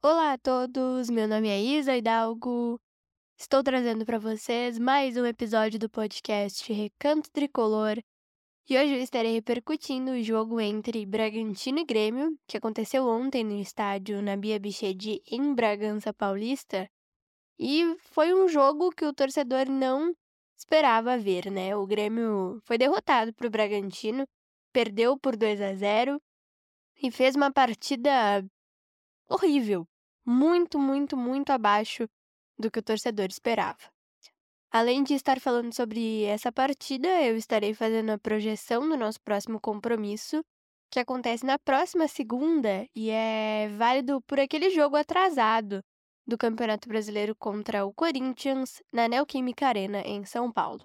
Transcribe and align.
Olá 0.00 0.34
a 0.34 0.38
todos, 0.38 1.10
meu 1.10 1.26
nome 1.26 1.48
é 1.48 1.60
Isa 1.60 1.96
Hidalgo. 1.96 2.80
Estou 3.36 3.64
trazendo 3.64 4.06
para 4.06 4.16
vocês 4.16 4.78
mais 4.78 5.16
um 5.16 5.26
episódio 5.26 5.76
do 5.76 5.90
podcast 5.90 6.72
Recanto 6.72 7.28
Tricolor. 7.32 7.98
E 8.70 8.78
hoje 8.78 8.94
eu 8.94 9.00
estarei 9.02 9.32
repercutindo 9.32 10.12
o 10.12 10.22
jogo 10.22 10.60
entre 10.60 11.04
Bragantino 11.04 11.80
e 11.80 11.84
Grêmio, 11.84 12.38
que 12.46 12.56
aconteceu 12.56 13.08
ontem 13.08 13.42
no 13.42 13.60
estádio 13.60 14.22
Nabia 14.22 14.60
Bichedi 14.60 15.20
em 15.26 15.52
Bragança 15.52 16.14
Paulista. 16.14 16.88
E 17.58 17.96
foi 17.98 18.32
um 18.32 18.46
jogo 18.46 18.90
que 18.90 19.04
o 19.04 19.12
torcedor 19.12 19.68
não 19.68 20.14
esperava 20.56 21.18
ver, 21.18 21.50
né? 21.50 21.74
O 21.74 21.84
Grêmio 21.84 22.60
foi 22.62 22.78
derrotado 22.78 23.34
para 23.34 23.48
o 23.48 23.50
Bragantino, 23.50 24.24
perdeu 24.72 25.18
por 25.18 25.36
2 25.36 25.60
a 25.60 25.74
0 25.74 26.22
e 27.02 27.10
fez 27.10 27.34
uma 27.34 27.52
partida 27.52 28.46
horrível, 29.28 29.86
muito, 30.24 30.78
muito, 30.78 31.16
muito 31.16 31.50
abaixo 31.50 32.08
do 32.58 32.70
que 32.70 32.78
o 32.78 32.82
torcedor 32.82 33.26
esperava. 33.26 33.90
Além 34.70 35.02
de 35.02 35.14
estar 35.14 35.40
falando 35.40 35.72
sobre 35.72 36.24
essa 36.24 36.52
partida, 36.52 37.08
eu 37.22 37.36
estarei 37.36 37.72
fazendo 37.72 38.10
a 38.10 38.18
projeção 38.18 38.86
do 38.86 38.96
nosso 38.96 39.20
próximo 39.22 39.58
compromisso, 39.60 40.42
que 40.90 41.00
acontece 41.00 41.44
na 41.46 41.58
próxima 41.58 42.08
segunda 42.08 42.86
e 42.94 43.10
é 43.10 43.68
válido 43.76 44.20
por 44.22 44.38
aquele 44.40 44.70
jogo 44.70 44.96
atrasado 44.96 45.82
do 46.26 46.36
Campeonato 46.36 46.88
Brasileiro 46.88 47.34
contra 47.36 47.86
o 47.86 47.92
Corinthians 47.94 48.82
na 48.92 49.08
Neoquímica 49.08 49.66
Arena 49.66 50.00
em 50.00 50.24
São 50.24 50.52
Paulo. 50.52 50.84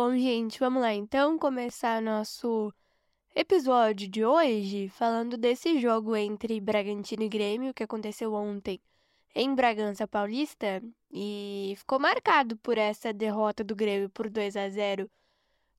Bom, 0.00 0.16
gente, 0.16 0.60
vamos 0.60 0.80
lá 0.80 0.94
então 0.94 1.36
começar 1.36 2.00
nosso 2.00 2.72
episódio 3.34 4.08
de 4.08 4.24
hoje 4.24 4.88
falando 4.90 5.36
desse 5.36 5.80
jogo 5.80 6.14
entre 6.14 6.60
Bragantino 6.60 7.24
e 7.24 7.28
Grêmio 7.28 7.74
que 7.74 7.82
aconteceu 7.82 8.32
ontem 8.32 8.80
em 9.34 9.52
Bragança 9.56 10.06
Paulista 10.06 10.80
e 11.10 11.74
ficou 11.78 11.98
marcado 11.98 12.56
por 12.58 12.78
essa 12.78 13.12
derrota 13.12 13.64
do 13.64 13.74
Grêmio 13.74 14.08
por 14.10 14.30
2 14.30 14.56
a 14.56 14.68
0 14.68 15.10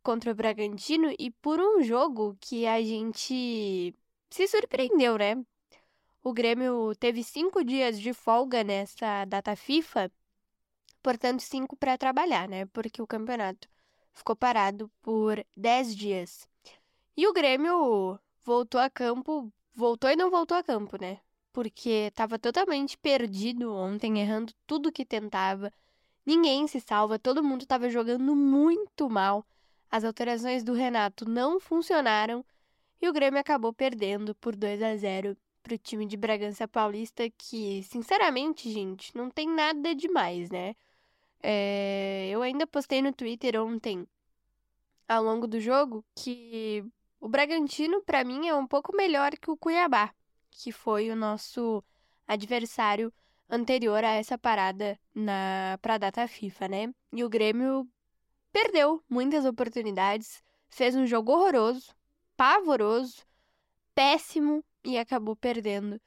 contra 0.03 0.31
o 0.33 0.35
Bragantino 0.35 1.15
e 1.17 1.31
por 1.31 1.61
um 1.61 1.81
jogo 1.81 2.35
que 2.41 2.67
a 2.67 2.81
gente 2.81 3.95
se 4.29 4.47
surpreendeu, 4.49 5.17
né? 5.17 5.41
O 6.21 6.33
Grêmio 6.33 6.93
teve 6.99 7.23
cinco 7.23 7.63
dias 7.63 7.97
de 7.97 8.11
folga 8.11 8.65
nessa 8.65 9.23
data 9.23 9.55
FIFA, 9.55 10.11
portanto, 11.01 11.39
cinco 11.39 11.77
para 11.77 11.97
trabalhar, 11.97 12.49
né? 12.49 12.65
Porque 12.65 13.01
o 13.01 13.07
campeonato 13.07 13.69
ficou 14.13 14.35
parado 14.35 14.89
por 15.01 15.45
10 15.55 15.95
dias. 15.95 16.47
E 17.15 17.27
o 17.27 17.33
Grêmio 17.33 18.19
voltou 18.43 18.79
a 18.79 18.89
campo, 18.89 19.51
voltou 19.73 20.09
e 20.09 20.15
não 20.15 20.29
voltou 20.29 20.57
a 20.57 20.63
campo, 20.63 20.97
né? 20.99 21.19
Porque 21.51 22.07
estava 22.07 22.39
totalmente 22.39 22.97
perdido 22.97 23.73
ontem, 23.73 24.19
errando 24.19 24.53
tudo 24.65 24.91
que 24.91 25.05
tentava. 25.05 25.71
Ninguém 26.25 26.67
se 26.67 26.79
salva, 26.79 27.19
todo 27.19 27.43
mundo 27.43 27.63
estava 27.63 27.89
jogando 27.89 28.35
muito 28.35 29.09
mal. 29.09 29.45
As 29.89 30.03
alterações 30.03 30.63
do 30.63 30.73
Renato 30.73 31.27
não 31.27 31.59
funcionaram 31.59 32.45
e 33.01 33.09
o 33.09 33.13
Grêmio 33.13 33.39
acabou 33.39 33.73
perdendo 33.73 34.35
por 34.35 34.55
2 34.55 34.81
a 34.83 34.95
0 34.95 35.35
para 35.63 35.73
o 35.73 35.77
time 35.77 36.05
de 36.05 36.17
Bragança 36.17 36.67
Paulista, 36.67 37.29
que, 37.37 37.83
sinceramente, 37.83 38.71
gente, 38.71 39.15
não 39.15 39.29
tem 39.29 39.47
nada 39.47 39.93
demais, 39.95 40.49
né? 40.49 40.75
É, 41.41 42.29
eu 42.29 42.41
ainda 42.41 42.67
postei 42.67 43.01
no 43.01 43.13
Twitter 43.13 43.61
ontem, 43.61 44.07
ao 45.07 45.23
longo 45.23 45.47
do 45.47 45.59
jogo, 45.59 46.05
que 46.15 46.83
o 47.19 47.27
Bragantino, 47.27 48.01
para 48.03 48.23
mim, 48.23 48.47
é 48.47 48.55
um 48.55 48.67
pouco 48.67 48.95
melhor 48.95 49.31
que 49.37 49.49
o 49.49 49.57
Cuiabá, 49.57 50.13
que 50.51 50.71
foi 50.71 51.09
o 51.09 51.15
nosso 51.15 51.83
adversário 52.27 53.11
anterior 53.49 54.03
a 54.03 54.13
essa 54.13 54.37
parada 54.37 54.99
na 55.13 55.79
para 55.81 55.95
a 55.95 55.97
data 55.97 56.27
FIFA, 56.27 56.67
né? 56.67 56.93
E 57.11 57.23
o 57.23 57.29
Grêmio 57.29 57.87
perdeu 58.51 59.03
muitas 59.09 59.45
oportunidades, 59.45 60.43
fez 60.69 60.95
um 60.95 61.05
jogo 61.05 61.31
horroroso, 61.31 61.95
pavoroso, 62.37 63.25
péssimo 63.95 64.63
e 64.83 64.97
acabou 64.97 65.35
perdendo 65.35 65.99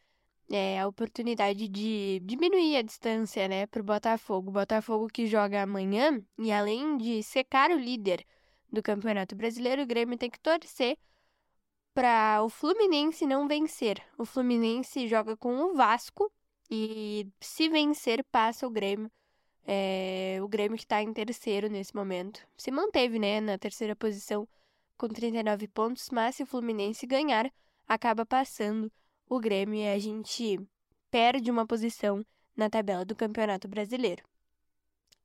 é, 0.52 0.78
a 0.78 0.86
oportunidade 0.86 1.66
de 1.66 2.20
diminuir 2.24 2.76
a 2.76 2.82
distância, 2.82 3.48
né, 3.48 3.66
para 3.66 3.80
o 3.80 3.84
Botafogo. 3.84 4.50
O 4.50 4.52
Botafogo 4.52 5.08
que 5.08 5.26
joga 5.26 5.62
amanhã 5.62 6.22
e 6.38 6.52
além 6.52 6.98
de 6.98 7.22
secar 7.22 7.70
o 7.70 7.78
líder 7.78 8.22
do 8.70 8.82
Campeonato 8.82 9.34
Brasileiro, 9.34 9.82
o 9.82 9.86
Grêmio 9.86 10.18
tem 10.18 10.30
que 10.30 10.38
torcer 10.38 10.98
para 11.94 12.42
o 12.42 12.50
Fluminense 12.50 13.26
não 13.26 13.48
vencer. 13.48 14.02
O 14.18 14.26
Fluminense 14.26 15.08
joga 15.08 15.36
com 15.38 15.54
o 15.56 15.74
Vasco 15.74 16.30
e 16.70 17.26
se 17.40 17.68
vencer 17.70 18.22
passa 18.30 18.66
o 18.66 18.70
Grêmio. 18.70 19.10
É, 19.64 20.38
o 20.42 20.48
Grêmio 20.48 20.76
que 20.76 20.84
está 20.84 21.02
em 21.02 21.12
terceiro 21.14 21.68
nesse 21.70 21.94
momento 21.94 22.46
se 22.58 22.70
manteve, 22.70 23.18
né, 23.18 23.40
na 23.40 23.56
terceira 23.56 23.96
posição 23.96 24.46
com 24.98 25.08
39 25.08 25.66
pontos, 25.68 26.10
mas 26.10 26.36
se 26.36 26.42
o 26.42 26.46
Fluminense 26.46 27.06
ganhar, 27.06 27.50
acaba 27.88 28.26
passando 28.26 28.92
o 29.34 29.40
Grêmio 29.40 29.76
e 29.76 29.88
a 29.88 29.98
gente 29.98 30.60
perde 31.10 31.50
uma 31.50 31.66
posição 31.66 32.22
na 32.54 32.68
tabela 32.68 33.02
do 33.02 33.16
Campeonato 33.16 33.66
Brasileiro. 33.66 34.22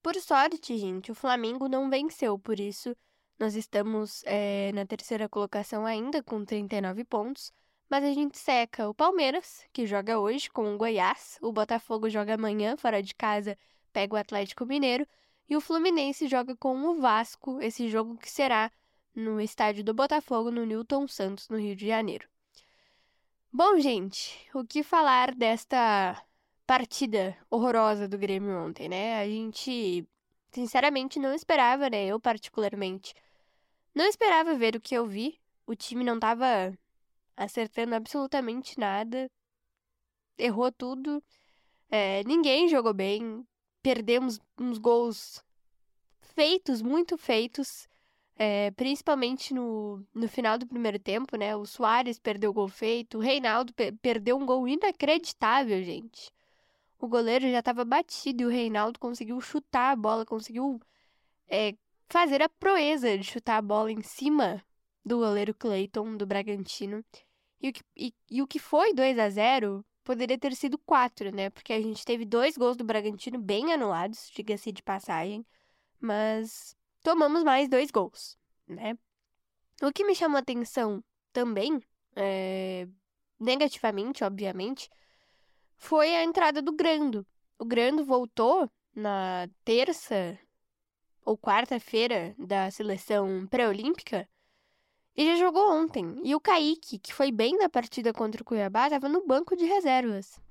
Por 0.01 0.15
sorte, 0.15 0.77
gente, 0.77 1.11
o 1.11 1.15
Flamengo 1.15 1.67
não 1.67 1.89
venceu, 1.89 2.39
por 2.39 2.57
isso 2.57 2.95
nós 3.37 3.53
estamos 3.53 4.23
é, 4.25 4.71
na 4.71 4.85
terceira 4.85 5.27
colocação 5.27 5.85
ainda 5.85 6.23
com 6.23 6.45
39 6.45 7.03
pontos, 7.03 7.51
mas 7.89 8.01
a 8.05 8.13
gente 8.13 8.37
seca 8.37 8.87
o 8.87 8.93
Palmeiras, 8.93 9.65
que 9.73 9.85
joga 9.85 10.17
hoje 10.17 10.49
com 10.49 10.73
o 10.73 10.77
Goiás, 10.77 11.37
o 11.41 11.51
Botafogo 11.51 12.09
joga 12.09 12.35
amanhã 12.35 12.77
fora 12.77 13.03
de 13.03 13.13
casa, 13.13 13.57
pega 13.91 14.15
o 14.15 14.17
Atlético 14.17 14.65
Mineiro, 14.65 15.05
e 15.49 15.57
o 15.57 15.61
Fluminense 15.61 16.29
joga 16.29 16.55
com 16.55 16.81
o 16.83 16.95
Vasco, 17.01 17.61
esse 17.61 17.89
jogo 17.89 18.17
que 18.17 18.31
será 18.31 18.71
no 19.13 19.41
estádio 19.41 19.83
do 19.83 19.93
Botafogo, 19.93 20.49
no 20.49 20.65
Newton 20.65 21.09
Santos, 21.09 21.49
no 21.49 21.57
Rio 21.57 21.75
de 21.75 21.87
Janeiro. 21.87 22.25
Bom, 23.59 23.79
gente, 23.79 24.37
o 24.53 24.63
que 24.63 24.83
falar 24.83 25.33
desta 25.33 26.23
partida 26.67 27.35
horrorosa 27.49 28.07
do 28.07 28.15
Grêmio 28.15 28.55
ontem, 28.55 28.87
né? 28.87 29.19
A 29.19 29.27
gente, 29.27 30.07
sinceramente, 30.51 31.17
não 31.17 31.33
esperava, 31.33 31.89
né? 31.89 32.05
Eu, 32.05 32.19
particularmente, 32.19 33.15
não 33.95 34.05
esperava 34.05 34.53
ver 34.53 34.75
o 34.75 34.79
que 34.79 34.93
eu 34.93 35.07
vi. 35.07 35.41
O 35.65 35.75
time 35.75 36.03
não 36.03 36.19
tava 36.19 36.71
acertando 37.35 37.95
absolutamente 37.95 38.79
nada. 38.79 39.27
Errou 40.37 40.71
tudo. 40.71 41.23
É, 41.89 42.23
ninguém 42.25 42.67
jogou 42.67 42.93
bem. 42.93 43.43
Perdemos 43.81 44.39
uns 44.55 44.77
gols 44.77 45.43
feitos, 46.21 46.79
muito 46.79 47.17
feitos. 47.17 47.89
É, 48.39 48.69
principalmente 48.71 49.51
no, 49.53 50.05
no 50.13 50.29
final 50.29 50.59
do 50.59 50.67
primeiro 50.67 50.99
tempo, 50.99 51.35
né? 51.35 51.55
O 51.55 51.65
Soares 51.65 52.19
perdeu 52.19 52.51
o 52.51 52.53
gol 52.53 52.67
feito, 52.67 53.17
o 53.17 53.21
Reinaldo 53.21 53.73
pe 53.73 53.91
perdeu 53.93 54.37
um 54.37 54.45
gol 54.45 54.67
inacreditável, 54.67 55.81
gente. 55.83 56.31
O 56.99 57.07
goleiro 57.07 57.49
já 57.49 57.59
estava 57.59 57.83
batido 57.85 58.43
e 58.43 58.45
o 58.45 58.49
Reinaldo 58.49 58.99
conseguiu 58.99 59.39
chutar 59.41 59.91
a 59.91 59.95
bola, 59.95 60.25
conseguiu 60.25 60.79
é, 61.49 61.75
fazer 62.09 62.41
a 62.41 62.49
proeza 62.49 63.17
de 63.17 63.23
chutar 63.23 63.57
a 63.57 63.61
bola 63.61 63.91
em 63.91 64.01
cima 64.03 64.63
do 65.05 65.17
goleiro 65.17 65.53
Clayton, 65.55 66.17
do 66.17 66.25
Bragantino. 66.27 67.03
E 67.61 67.69
o 67.69 67.73
que, 67.73 67.81
e, 67.95 68.13
e 68.29 68.41
o 68.41 68.47
que 68.47 68.59
foi 68.59 68.93
2 68.93 69.17
a 69.19 69.29
0 69.29 69.85
poderia 70.03 70.37
ter 70.37 70.55
sido 70.55 70.77
4, 70.79 71.35
né? 71.35 71.49
Porque 71.49 71.73
a 71.73 71.81
gente 71.81 72.05
teve 72.05 72.25
dois 72.25 72.55
gols 72.57 72.77
do 72.77 72.83
Bragantino 72.83 73.39
bem 73.39 73.73
anulados, 73.73 74.29
diga-se 74.33 74.71
de 74.71 74.83
passagem. 74.83 75.45
Mas 75.99 76.76
tomamos 77.07 77.41
mais 77.41 77.69
dois 77.69 77.89
gols, 77.89 78.37
né? 78.67 78.97
O 79.81 79.93
que 79.93 80.03
me 80.03 80.13
chamou 80.13 80.37
atenção 80.37 81.01
também, 81.31 81.81
é, 82.17 82.85
negativamente, 83.39 84.25
obviamente, 84.25 84.89
foi 85.77 86.13
a 86.13 86.23
entrada 86.25 86.61
do 86.61 86.73
Grando. 86.73 87.25
O 87.57 87.63
Grando 87.63 88.03
voltou 88.03 88.69
na 88.93 89.47
terça 89.63 90.37
ou 91.23 91.37
quarta-feira 91.37 92.35
da 92.37 92.69
seleção 92.71 93.47
pré-olímpica 93.47 94.27
e 95.15 95.25
já 95.27 95.37
jogou 95.37 95.71
ontem. 95.71 96.19
E 96.25 96.35
o 96.35 96.41
Kaique, 96.41 96.99
que 96.99 97.13
foi 97.13 97.31
bem 97.31 97.57
na 97.57 97.69
partida 97.69 98.11
contra 98.11 98.41
o 98.41 98.45
Cuiabá, 98.45 98.87
estava 98.87 99.07
no 99.07 99.25
banco 99.25 99.55
de 99.55 99.63
reservas. 99.63 100.41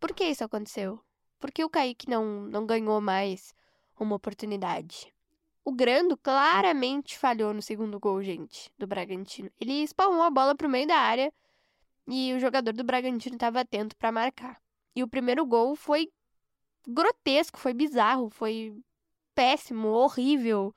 Por 0.00 0.14
que 0.14 0.24
isso 0.24 0.44
aconteceu? 0.44 0.98
Por 1.38 1.50
que 1.50 1.62
o 1.62 1.68
Kaique 1.68 2.08
não, 2.08 2.40
não 2.44 2.64
ganhou 2.64 3.02
mais 3.02 3.52
uma 4.00 4.16
oportunidade? 4.16 5.14
O 5.66 5.72
Grando 5.72 6.16
claramente 6.16 7.18
falhou 7.18 7.52
no 7.52 7.60
segundo 7.60 7.98
gol, 7.98 8.22
gente, 8.22 8.70
do 8.78 8.86
Bragantino. 8.86 9.50
Ele 9.60 9.82
espalmou 9.82 10.22
a 10.22 10.30
bola 10.30 10.54
para 10.54 10.68
o 10.68 10.70
meio 10.70 10.86
da 10.86 10.96
área 10.96 11.32
e 12.06 12.32
o 12.32 12.38
jogador 12.38 12.72
do 12.72 12.84
Bragantino 12.84 13.34
estava 13.34 13.58
atento 13.58 13.96
para 13.96 14.12
marcar. 14.12 14.62
E 14.94 15.02
o 15.02 15.08
primeiro 15.08 15.44
gol 15.44 15.74
foi 15.74 16.08
grotesco, 16.86 17.58
foi 17.58 17.74
bizarro, 17.74 18.30
foi 18.30 18.80
péssimo, 19.34 19.88
horrível. 19.88 20.72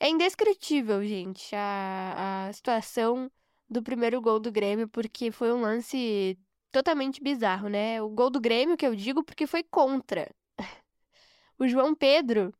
É 0.00 0.08
indescritível, 0.08 1.04
gente, 1.04 1.54
a, 1.54 2.46
a 2.48 2.52
situação 2.54 3.30
do 3.68 3.82
primeiro 3.82 4.22
gol 4.22 4.40
do 4.40 4.50
Grêmio, 4.50 4.88
porque 4.88 5.30
foi 5.30 5.52
um 5.52 5.60
lance 5.60 6.38
totalmente 6.72 7.22
bizarro, 7.22 7.68
né? 7.68 8.00
O 8.00 8.08
gol 8.08 8.30
do 8.30 8.40
Grêmio, 8.40 8.74
que 8.74 8.86
eu 8.86 8.96
digo, 8.96 9.22
porque 9.22 9.46
foi 9.46 9.62
contra. 9.62 10.34
o 11.58 11.68
João 11.68 11.94
Pedro 11.94 12.54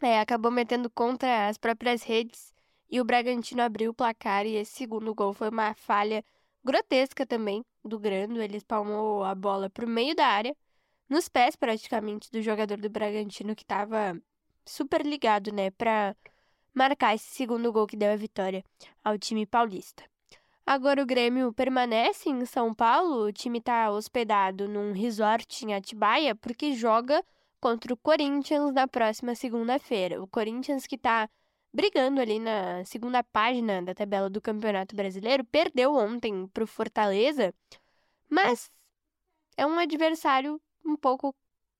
é, 0.00 0.20
acabou 0.20 0.50
metendo 0.50 0.88
contra 0.90 1.48
as 1.48 1.58
próprias 1.58 2.02
redes 2.02 2.52
e 2.90 3.00
o 3.00 3.04
Bragantino 3.04 3.62
abriu 3.62 3.90
o 3.90 3.94
placar 3.94 4.46
e 4.46 4.56
esse 4.56 4.72
segundo 4.72 5.14
gol 5.14 5.32
foi 5.32 5.50
uma 5.50 5.74
falha 5.74 6.24
grotesca 6.64 7.26
também 7.26 7.64
do 7.84 7.98
Grando. 7.98 8.40
Ele 8.40 8.56
espalmou 8.56 9.24
a 9.24 9.34
bola 9.34 9.68
pro 9.68 9.86
meio 9.86 10.14
da 10.14 10.26
área, 10.26 10.56
nos 11.08 11.28
pés 11.28 11.56
praticamente 11.56 12.30
do 12.30 12.40
jogador 12.42 12.78
do 12.78 12.90
Bragantino 12.90 13.54
que 13.54 13.62
estava 13.62 14.20
super 14.64 15.04
ligado, 15.04 15.52
né, 15.52 15.70
para 15.70 16.14
marcar 16.74 17.14
esse 17.14 17.34
segundo 17.34 17.72
gol 17.72 17.86
que 17.86 17.96
deu 17.96 18.12
a 18.12 18.16
vitória 18.16 18.64
ao 19.02 19.18
time 19.18 19.46
paulista. 19.46 20.04
Agora 20.64 21.02
o 21.02 21.06
Grêmio 21.06 21.52
permanece 21.52 22.28
em 22.28 22.44
São 22.44 22.74
Paulo, 22.74 23.26
o 23.26 23.32
time 23.32 23.58
está 23.58 23.90
hospedado 23.90 24.68
num 24.68 24.92
resort 24.92 25.64
em 25.64 25.74
Atibaia 25.74 26.34
porque 26.34 26.74
joga 26.74 27.24
contra 27.60 27.92
o 27.92 27.96
Corinthians 27.96 28.72
na 28.72 28.86
próxima 28.86 29.34
segunda-feira. 29.34 30.22
O 30.22 30.26
Corinthians 30.26 30.86
que 30.86 30.96
está 30.96 31.28
brigando 31.72 32.20
ali 32.20 32.38
na 32.38 32.84
segunda 32.84 33.22
página 33.22 33.82
da 33.82 33.94
tabela 33.94 34.30
do 34.30 34.40
Campeonato 34.40 34.96
Brasileiro, 34.96 35.44
perdeu 35.44 35.94
ontem 35.94 36.46
para 36.48 36.64
o 36.64 36.66
Fortaleza, 36.66 37.54
mas 38.28 38.70
é 39.56 39.66
um 39.66 39.78
adversário 39.78 40.60
um 40.84 40.96
pouco 40.96 41.34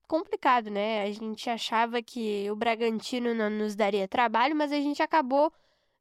complicado, 0.07 0.69
né? 0.69 1.03
A 1.03 1.11
gente 1.11 1.49
achava 1.49 2.01
que 2.01 2.49
o 2.51 2.55
Bragantino 2.55 3.33
não 3.33 3.49
nos 3.49 3.75
daria 3.75 4.07
trabalho, 4.07 4.55
mas 4.55 4.71
a 4.71 4.79
gente 4.79 5.01
acabou 5.01 5.51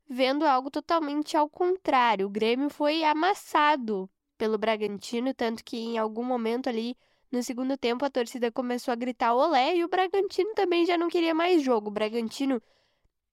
vendo 0.09 0.47
algo 0.47 0.71
totalmente 0.71 1.37
ao 1.37 1.49
contrário. 1.49 2.27
O 2.27 2.31
Grêmio 2.31 2.71
foi 2.71 3.05
amassado 3.05 4.09
pelo 4.37 4.57
Bragantino, 4.57 5.35
tanto 5.35 5.65
que 5.65 5.77
em 5.77 5.99
algum 5.99 6.25
momento 6.25 6.69
ali 6.69 6.97
no 7.31 7.43
segundo 7.43 7.77
tempo 7.77 8.05
a 8.05 8.11
torcida 8.11 8.51
começou 8.51 8.93
a 8.93 8.97
gritar 8.97 9.35
olé 9.35 9.77
e 9.77 9.85
o 9.85 9.89
Bragantino 9.89 10.55
também 10.55 10.87
já 10.87 10.97
não 10.97 11.09
queria 11.09 11.35
mais 11.35 11.63
jogo. 11.63 11.89
O 11.89 11.93
Bragantino 11.93 12.61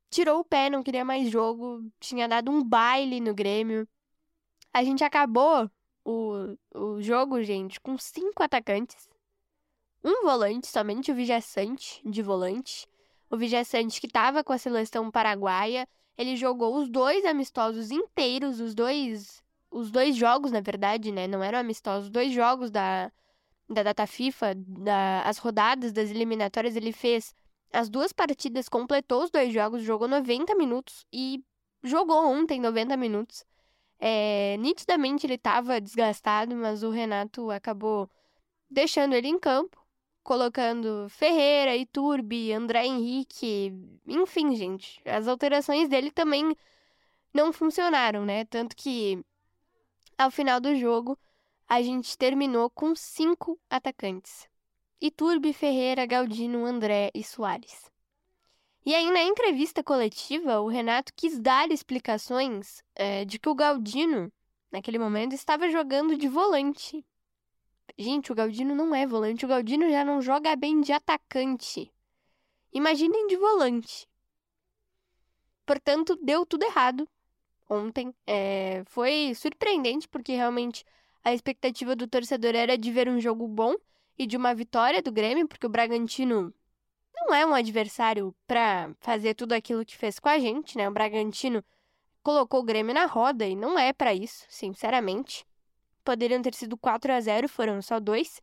tirou 0.10 0.40
o 0.40 0.46
pé, 0.46 0.70
não 0.70 0.84
queria 0.84 1.06
mais 1.06 1.30
jogo, 1.30 1.84
tinha 2.00 2.28
dado 2.28 2.52
um 2.52 2.64
baile 2.64 3.20
no 3.20 3.34
Grêmio. 3.34 3.88
A 4.74 4.84
gente 4.84 5.04
acabou 5.04 5.70
o, 6.04 6.58
o 6.74 7.02
jogo, 7.02 7.42
gente, 7.44 7.80
com 7.80 7.98
cinco 7.98 8.44
atacantes 8.44 9.08
um 10.06 10.22
volante, 10.22 10.68
somente 10.68 11.12
o 11.12 11.16
Vijaçante 11.16 12.00
de 12.06 12.22
volante. 12.22 12.88
O 13.28 13.36
Vijaçante 13.36 14.00
que 14.00 14.06
estava 14.06 14.44
com 14.44 14.54
a 14.54 14.58
seleção 14.58 15.10
paraguaia, 15.10 15.88
ele 16.16 16.36
jogou 16.36 16.78
os 16.78 16.88
dois 16.88 17.26
amistosos 17.26 17.90
inteiros, 17.90 18.60
os 18.60 18.76
dois 18.76 19.44
os 19.72 19.92
dois 19.92 20.16
jogos, 20.16 20.52
na 20.52 20.62
verdade, 20.62 21.12
né? 21.12 21.28
Não 21.28 21.44
eram 21.44 21.60
amistosos, 21.60 22.06
os 22.06 22.12
dois 22.12 22.32
jogos 22.32 22.70
da, 22.70 23.12
da 23.70 23.84
data 23.84 24.06
FIFA, 24.06 24.56
da, 24.56 25.22
as 25.24 25.38
rodadas 25.38 25.92
das 25.92 26.10
eliminatórias, 26.12 26.76
ele 26.76 26.92
fez 26.92 27.34
as 27.74 27.90
duas 27.90 28.14
partidas, 28.14 28.70
completou 28.70 29.24
os 29.24 29.32
dois 29.32 29.54
jogos, 29.54 29.84
jogou 29.84 30.08
90 30.08 30.56
minutos 30.56 31.06
e 31.12 31.44
jogou 31.84 32.26
ontem 32.28 32.60
90 32.60 32.96
minutos. 32.96 33.46
É, 34.00 34.58
nitidamente 34.58 35.26
ele 35.26 35.36
estava 35.36 35.82
desgastado, 35.82 36.56
mas 36.56 36.84
o 36.84 36.90
Renato 36.90 37.50
acabou 37.52 38.10
deixando 38.70 39.14
ele 39.14 39.28
em 39.28 39.40
campo 39.40 39.86
colocando 40.26 41.08
Ferreira, 41.08 41.76
Iturbe, 41.76 42.52
André 42.52 42.88
Henrique, 42.88 43.72
enfim, 44.08 44.56
gente. 44.56 45.00
As 45.06 45.28
alterações 45.28 45.88
dele 45.88 46.10
também 46.10 46.58
não 47.32 47.54
funcionaram, 47.54 48.26
né? 48.26 48.44
Tanto 48.46 48.76
que 48.76 49.24
ao 50.18 50.32
final 50.32 50.60
do 50.60 50.76
jogo 50.76 51.18
a 51.68 51.82
gente 51.82 52.18
terminou 52.18 52.70
com 52.70 52.96
cinco 52.96 53.60
atacantes: 53.70 54.48
Iturbe, 55.02 55.54
Ferreira, 55.54 56.06
Galdino, 56.06 56.66
André 56.66 57.12
e 57.14 57.24
Soares. 57.24 57.92
E 58.86 58.94
aí, 58.94 59.10
na 59.12 59.24
entrevista 59.24 59.84
coletiva, 59.84 60.60
o 60.62 60.68
Renato 60.68 61.12
quis 61.16 61.40
dar 61.40 61.72
explicações 61.72 62.84
é, 62.96 63.26
de 63.26 63.40
que 63.40 63.50
o 63.50 63.56
Galdino, 63.56 64.32
naquele 64.72 65.00
momento, 65.00 65.34
estava 65.34 65.70
jogando 65.70 66.16
de 66.16 66.28
volante 66.28 67.04
Gente, 67.98 68.32
o 68.32 68.36
Galdino 68.36 68.76
não 68.76 68.94
é 68.94 69.08
volante. 69.08 69.46
O 69.46 69.48
Galdino 69.48 69.90
já 69.90 70.04
não 70.04 70.22
joga 70.22 70.56
bem 70.56 70.82
de 70.82 70.92
atacante. 70.92 71.92
Imaginem 72.74 73.28
de 73.28 73.38
volante. 73.38 74.08
Portanto, 75.66 76.18
deu 76.22 76.46
tudo 76.46 76.64
errado 76.64 77.08
ontem. 77.70 78.14
É, 78.28 78.84
foi 78.88 79.34
surpreendente, 79.34 80.08
porque 80.10 80.34
realmente 80.34 80.86
a 81.26 81.34
expectativa 81.34 81.94
do 81.94 82.08
torcedor 82.08 82.56
era 82.56 82.78
de 82.78 82.90
ver 82.90 83.10
um 83.10 83.20
jogo 83.20 83.46
bom 83.48 83.76
e 84.18 84.26
de 84.26 84.38
uma 84.38 84.56
vitória 84.56 85.02
do 85.02 85.12
Grêmio, 85.12 85.48
porque 85.48 85.66
o 85.66 85.70
Bragantino 85.70 86.54
não 87.14 87.34
é 87.34 87.46
um 87.46 87.54
adversário 87.54 88.34
para 88.48 88.96
fazer 89.02 89.34
tudo 89.34 89.52
aquilo 89.52 89.84
que 89.84 89.98
fez 89.98 90.20
com 90.20 90.30
a 90.30 90.40
gente, 90.40 90.78
né? 90.78 90.88
O 90.88 90.94
Bragantino 90.94 91.62
colocou 92.24 92.62
o 92.62 92.64
Grêmio 92.64 92.94
na 92.94 93.06
roda 93.06 93.46
e 93.46 93.56
não 93.58 93.78
é 93.78 93.92
para 93.92 94.14
isso, 94.14 94.46
sinceramente 94.48 95.46
poderiam 96.06 96.42
ter 96.42 96.54
sido 96.54 96.78
4 96.78 97.12
a 97.12 97.20
0 97.20 97.50
foram 97.50 97.82
só 97.82 98.00
dois. 98.00 98.42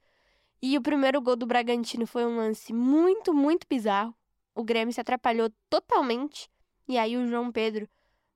E 0.61 0.77
o 0.77 0.83
primeiro 0.83 1.23
gol 1.23 1.37
do 1.37 1.47
Bragantino 1.47 2.07
foi 2.07 2.27
um 2.27 2.37
lance 2.37 2.73
muito, 2.73 3.33
muito 3.33 3.67
bizarro. 3.69 4.15
O 4.55 4.65
Grêmio 4.65 4.93
se 4.93 5.01
atrapalhou 5.01 5.51
totalmente. 5.71 6.51
E 6.87 6.99
aí 6.99 7.17
o 7.17 7.27
João 7.27 7.51
Pedro 7.51 7.89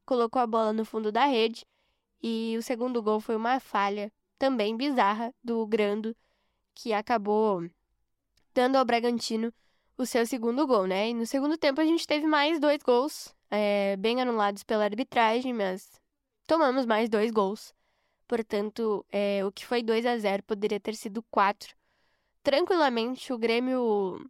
colocou 0.06 0.40
a 0.40 0.46
bola 0.46 0.72
no 0.72 0.84
fundo 0.84 1.12
da 1.12 1.26
rede. 1.26 1.66
E 2.22 2.56
o 2.56 2.62
segundo 2.62 3.02
gol 3.02 3.20
foi 3.20 3.36
uma 3.36 3.60
falha 3.60 4.10
também 4.38 4.76
bizarra 4.76 5.34
do 5.42 5.66
Grando, 5.66 6.16
que 6.74 6.92
acabou 6.92 7.68
dando 8.54 8.76
ao 8.76 8.84
Bragantino 8.84 9.52
o 9.98 10.04
seu 10.06 10.26
segundo 10.26 10.66
gol, 10.66 10.86
né? 10.86 11.10
E 11.10 11.14
no 11.14 11.26
segundo 11.26 11.56
tempo 11.56 11.80
a 11.80 11.84
gente 11.84 12.06
teve 12.06 12.26
mais 12.26 12.60
dois 12.60 12.82
gols, 12.82 13.34
é, 13.50 13.96
bem 13.96 14.20
anulados 14.20 14.62
pela 14.62 14.84
arbitragem, 14.84 15.52
mas 15.52 15.90
tomamos 16.46 16.86
mais 16.86 17.08
dois 17.08 17.30
gols. 17.30 17.74
Portanto, 18.26 19.06
é, 19.10 19.44
o 19.44 19.52
que 19.52 19.64
foi 19.64 19.82
2 19.82 20.04
a 20.04 20.18
0 20.18 20.42
poderia 20.42 20.80
ter 20.80 20.94
sido 20.94 21.22
4. 21.30 21.74
Tranquilamente, 22.42 23.32
o 23.32 23.38
Grêmio 23.38 24.20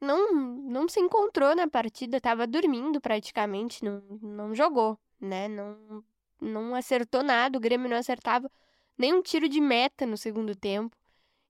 não, 0.00 0.32
não 0.32 0.88
se 0.88 1.00
encontrou 1.00 1.54
na 1.54 1.68
partida, 1.68 2.16
estava 2.18 2.46
dormindo 2.46 3.00
praticamente, 3.00 3.84
não, 3.84 4.02
não 4.22 4.54
jogou, 4.54 4.98
né? 5.20 5.48
Não, 5.48 6.04
não 6.40 6.74
acertou 6.74 7.22
nada, 7.22 7.56
o 7.58 7.60
Grêmio 7.60 7.88
não 7.88 7.96
acertava 7.96 8.50
nenhum 8.98 9.22
tiro 9.22 9.48
de 9.48 9.60
meta 9.60 10.06
no 10.06 10.16
segundo 10.16 10.54
tempo. 10.54 10.96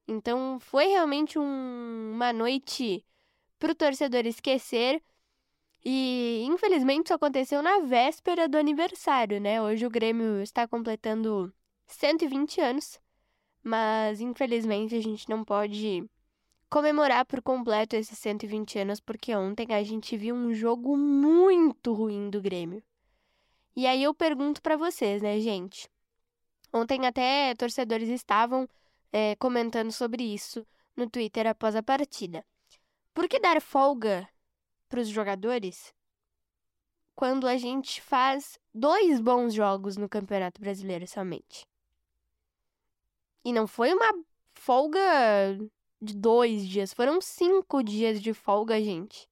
Então, 0.06 0.58
foi 0.60 0.86
realmente 0.86 1.38
um, 1.38 2.12
uma 2.12 2.32
noite 2.32 3.04
para 3.58 3.72
o 3.72 3.74
torcedor 3.74 4.26
esquecer. 4.26 5.02
E 5.84 6.42
infelizmente 6.46 7.06
isso 7.06 7.14
aconteceu 7.14 7.62
na 7.62 7.80
véspera 7.80 8.48
do 8.48 8.56
aniversário, 8.56 9.40
né? 9.40 9.60
Hoje 9.60 9.86
o 9.86 9.90
Grêmio 9.90 10.42
está 10.42 10.66
completando 10.66 11.52
120 11.86 12.60
anos, 12.60 12.98
mas 13.62 14.20
infelizmente 14.20 14.94
a 14.94 15.00
gente 15.00 15.28
não 15.28 15.44
pode 15.44 16.08
comemorar 16.70 17.24
por 17.26 17.42
completo 17.42 17.96
esses 17.96 18.18
120 18.18 18.78
anos 18.78 19.00
porque 19.00 19.34
ontem 19.34 19.72
a 19.74 19.82
gente 19.82 20.16
viu 20.16 20.34
um 20.34 20.52
jogo 20.54 20.96
muito 20.96 21.92
ruim 21.92 22.30
do 22.30 22.40
Grêmio. 22.40 22.82
E 23.76 23.86
aí 23.86 24.02
eu 24.02 24.14
pergunto 24.14 24.62
para 24.62 24.76
vocês, 24.76 25.20
né, 25.22 25.38
gente? 25.40 25.88
Ontem 26.76 27.06
até 27.06 27.54
torcedores 27.54 28.08
estavam 28.08 28.68
é, 29.12 29.36
comentando 29.36 29.92
sobre 29.92 30.24
isso 30.24 30.66
no 30.96 31.08
Twitter 31.08 31.46
após 31.46 31.76
a 31.76 31.82
partida. 31.84 32.44
Por 33.14 33.28
que 33.28 33.38
dar 33.38 33.62
folga 33.62 34.28
para 34.88 34.98
os 34.98 35.06
jogadores 35.06 35.94
quando 37.14 37.46
a 37.46 37.56
gente 37.56 38.00
faz 38.00 38.58
dois 38.74 39.20
bons 39.20 39.54
jogos 39.54 39.96
no 39.96 40.08
Campeonato 40.08 40.60
Brasileiro 40.60 41.06
somente? 41.06 41.64
E 43.44 43.52
não 43.52 43.68
foi 43.68 43.94
uma 43.94 44.12
folga 44.52 45.00
de 46.02 46.16
dois 46.16 46.66
dias, 46.66 46.92
foram 46.92 47.20
cinco 47.20 47.84
dias 47.84 48.20
de 48.20 48.34
folga, 48.34 48.82
gente. 48.82 49.28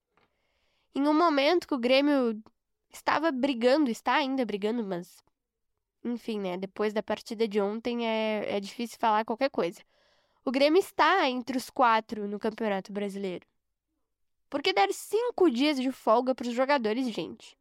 Em 0.95 1.09
um 1.09 1.15
momento 1.15 1.67
que 1.67 1.75
o 1.75 1.79
Grêmio 1.79 2.41
estava 2.89 3.33
brigando, 3.33 3.91
está 3.91 4.15
ainda 4.15 4.47
brigando, 4.47 4.85
mas. 4.85 5.25
Enfim, 6.05 6.41
né? 6.41 6.57
Depois 6.57 6.93
da 6.93 7.03
partida 7.03 7.47
de 7.47 7.61
ontem 7.61 8.07
é, 8.07 8.57
é 8.57 8.61
difícil 8.61 8.99
falar 8.99 9.25
qualquer 9.25 9.51
coisa. 9.51 9.81
O 10.45 10.51
Grêmio 10.51 10.81
está 10.81 11.29
entre 11.29 11.57
os 11.57 11.71
quatro 11.71 12.27
no 12.27 12.39
Campeonato 12.39 12.93
Brasileiro. 12.93 13.47
Por 14.51 14.61
que 14.61 14.73
dar 14.73 14.93
cinco 14.93 15.49
dias 15.49 15.81
de 15.81 15.91
folga 15.93 16.35
para 16.35 16.49
os 16.49 16.55
jogadores, 16.55 17.09
gente? 17.09 17.57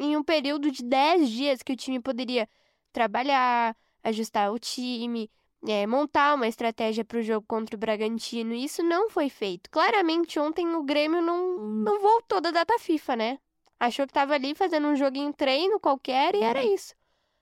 Em 0.00 0.16
um 0.16 0.22
período 0.22 0.70
de 0.70 0.82
dez 0.82 1.28
dias 1.28 1.62
que 1.62 1.72
o 1.72 1.76
time 1.76 2.00
poderia 2.00 2.48
trabalhar, 2.92 3.76
ajustar 4.02 4.50
o 4.52 4.58
time, 4.58 5.30
é, 5.66 5.86
montar 5.86 6.34
uma 6.34 6.48
estratégia 6.48 7.04
para 7.04 7.18
o 7.18 7.22
jogo 7.22 7.46
contra 7.46 7.76
o 7.76 7.78
Bragantino. 7.78 8.54
E 8.54 8.64
isso 8.64 8.82
não 8.82 9.10
foi 9.10 9.28
feito. 9.28 9.70
Claramente, 9.70 10.38
ontem 10.38 10.74
o 10.74 10.82
Grêmio 10.82 11.20
não, 11.20 11.58
não 11.58 12.00
voltou 12.00 12.40
da 12.40 12.50
data 12.50 12.78
FIFA, 12.78 13.16
né? 13.16 13.38
Achou 13.78 14.06
que 14.06 14.10
estava 14.10 14.34
ali 14.34 14.54
fazendo 14.54 14.88
um 14.88 14.96
joguinho 14.96 15.32
treino 15.32 15.78
qualquer 15.78 16.34
e 16.34 16.42
era 16.42 16.64
isso. 16.64 16.97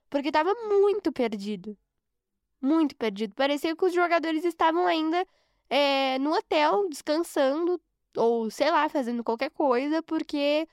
Porque 0.09 0.29
estava 0.29 0.55
muito 0.69 1.13
perdido. 1.13 1.77
Muito 2.61 2.97
perdido. 2.97 3.35
Parecia 3.35 3.77
que 3.77 3.85
os 3.85 3.93
jogadores 3.93 4.45
estavam 4.45 4.87
ainda 4.87 5.27
é, 5.69 6.19
no 6.19 6.33
hotel, 6.33 6.89
descansando, 6.89 7.81
ou 8.17 8.51
sei 8.51 8.71
lá, 8.71 8.89
fazendo 8.89 9.25
qualquer 9.25 9.51
coisa, 9.51 10.03
porque 10.03 10.67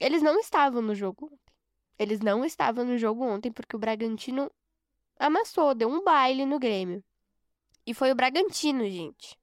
eles 0.00 0.22
não 0.22 0.38
estavam 0.38 0.82
no 0.82 0.94
jogo 0.94 1.26
ontem. 1.26 1.38
Eles 1.98 2.20
não 2.20 2.44
estavam 2.44 2.84
no 2.84 2.98
jogo 2.98 3.24
ontem, 3.24 3.52
porque 3.52 3.76
o 3.76 3.78
Bragantino 3.78 4.50
amassou, 5.18 5.74
deu 5.74 5.88
um 5.88 6.02
baile 6.02 6.44
no 6.46 6.58
Grêmio. 6.58 7.04
E 7.86 7.94
foi 7.94 8.10
o 8.12 8.14
Bragantino, 8.14 8.88
gente. 8.88 9.38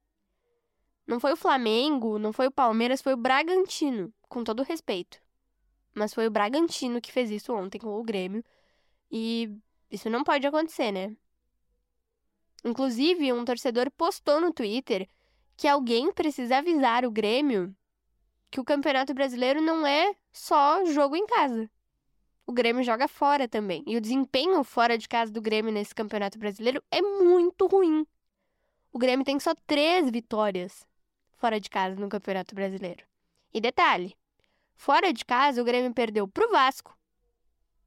Não 1.05 1.19
foi 1.19 1.33
o 1.33 1.37
Flamengo, 1.37 2.19
não 2.19 2.31
foi 2.31 2.47
o 2.47 2.51
Palmeiras, 2.51 3.01
foi 3.01 3.13
o 3.13 3.17
Bragantino, 3.17 4.13
com 4.27 4.43
todo 4.43 4.63
respeito. 4.63 5.21
Mas 5.93 6.13
foi 6.13 6.27
o 6.27 6.31
Bragantino 6.31 7.01
que 7.01 7.11
fez 7.11 7.31
isso 7.31 7.53
ontem 7.53 7.79
com 7.79 7.99
o 7.99 8.03
Grêmio. 8.03 8.43
E 9.11 9.57
isso 9.89 10.09
não 10.09 10.23
pode 10.23 10.45
acontecer, 10.45 10.91
né? 10.91 11.15
Inclusive, 12.63 13.31
um 13.33 13.45
torcedor 13.45 13.89
postou 13.91 14.41
no 14.41 14.53
Twitter 14.53 15.07
que 15.55 15.67
alguém 15.67 16.11
precisa 16.11 16.57
avisar 16.57 17.05
o 17.05 17.11
Grêmio 17.11 17.75
que 18.51 18.59
o 18.59 18.65
Campeonato 18.65 19.13
Brasileiro 19.13 19.61
não 19.61 19.85
é 19.85 20.15
só 20.31 20.83
jogo 20.85 21.15
em 21.15 21.25
casa. 21.25 21.69
O 22.45 22.51
Grêmio 22.51 22.83
joga 22.83 23.07
fora 23.07 23.47
também. 23.47 23.83
E 23.85 23.95
o 23.95 24.01
desempenho 24.01 24.63
fora 24.63 24.97
de 24.97 25.07
casa 25.07 25.31
do 25.31 25.41
Grêmio 25.41 25.71
nesse 25.71 25.93
Campeonato 25.93 26.39
Brasileiro 26.39 26.83
é 26.89 27.01
muito 27.01 27.67
ruim. 27.67 28.05
O 28.91 28.97
Grêmio 28.97 29.25
tem 29.25 29.39
só 29.39 29.53
três 29.67 30.09
vitórias 30.09 30.87
fora 31.37 31.59
de 31.59 31.69
casa 31.69 31.95
no 31.95 32.09
Campeonato 32.09 32.55
Brasileiro. 32.55 33.05
E 33.53 33.61
detalhe: 33.61 34.15
Fora 34.75 35.13
de 35.13 35.23
casa, 35.25 35.61
o 35.61 35.65
Grêmio 35.65 35.93
perdeu 35.93 36.27
pro 36.27 36.49
Vasco, 36.51 36.97